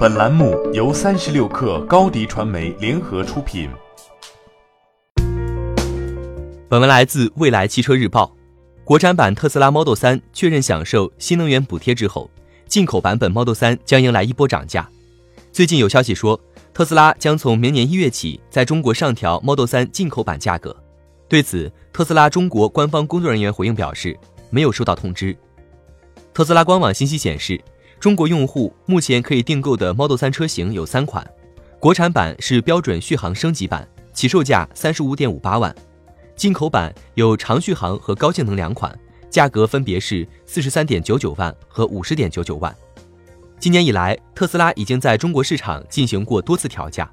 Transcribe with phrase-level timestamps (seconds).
[0.00, 3.68] 本栏目由三十六氪高低传媒联合出品。
[6.70, 8.34] 本文来自未来汽车日报。
[8.82, 12.30] 国产版特斯拉 Model 3确认享受新能源补贴之后，
[12.66, 14.88] 进口版本 Model 3将迎来一波涨价。
[15.52, 16.40] 最近有消息说，
[16.72, 20.74] 特斯拉将从明年一月起在中国上调 Model 3进口版价格。
[21.28, 25.36] 对此，特斯拉中国官方工作人员回应表示，没有收到通知。
[26.32, 27.60] 特斯拉官网信息显示。
[28.00, 31.22] 中国用户目前可以订购的 Model 3车型有三款，
[31.78, 35.70] 国产版是标准续航升级版，起售价三十五点五八万；
[36.34, 38.98] 进口版有长续航和高性能两款，
[39.28, 42.74] 价格分别是四十三点九九万和五十点九九万。
[43.58, 47.06] 今年以来，特斯拉已经在中国市场进行过多次调价。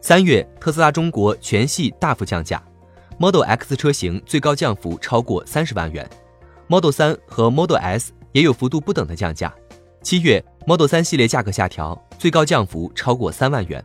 [0.00, 2.60] 三月，特斯拉中国全系大幅降价
[3.18, 6.10] ，Model X 车型最高降幅超过三十万元
[6.66, 9.54] ，Model 3和 Model S 也有幅度不等的降价。
[10.04, 13.82] 七月，Model 3系列价格下调，最高降幅超过三万元。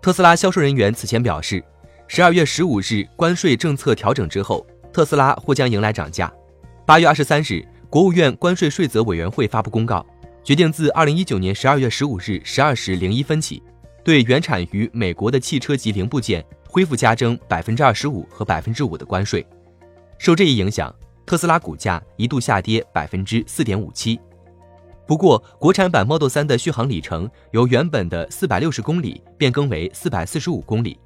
[0.00, 1.60] 特斯拉销售人员此前表示，
[2.06, 6.32] 十二月十五日关税政策调整之后，特斯拉或将迎来涨价。
[6.86, 10.06] 八月二十三日，国务院关税税则委员会发布公告，
[10.44, 13.60] 决定自二零一九年十二月十五日十二时零一分起，
[14.04, 19.44] 对原产于美国的汽车及零部件恢复加征百分之二十五和百分之五的关税。
[20.18, 20.94] 受这一影响，
[21.26, 24.20] 特斯拉股价一度下跌百分之四点五七。
[25.06, 30.98] 不过，国产版 Model 3的续航里程由原本的四百六十公里变更为四百四十五公里，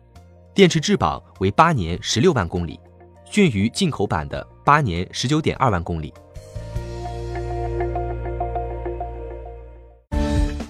[0.54, 2.80] 电池质保为八年十六万公里，
[3.26, 6.14] 逊于进口版的八年十九点二万公里。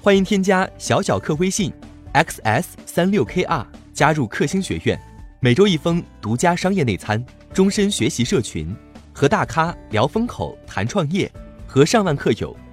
[0.02, 1.72] 欢迎添加小小客微信
[2.14, 5.00] xs 三六 kr 加入克星学院，
[5.38, 8.74] 每周一封独家商业内参，终身学习社群，
[9.12, 11.30] 和大咖聊风口谈创业，
[11.64, 12.56] 和上万客友。